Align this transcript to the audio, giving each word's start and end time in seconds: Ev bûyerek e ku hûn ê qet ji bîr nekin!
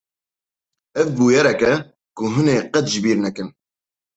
Ev 0.99 1.07
bûyerek 1.15 1.61
e 1.71 1.73
ku 2.17 2.23
hûn 2.33 2.47
ê 2.55 2.57
qet 2.73 2.85
ji 2.91 2.99
bîr 3.03 3.17
nekin! 3.25 3.49